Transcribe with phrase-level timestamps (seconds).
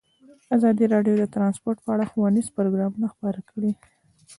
[0.57, 3.71] ازادي راډیو د ترانسپورټ په اړه ښوونیز پروګرامونه خپاره کړي.